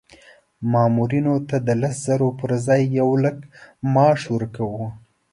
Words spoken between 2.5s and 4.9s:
ځای یو لک معاش ورکوو.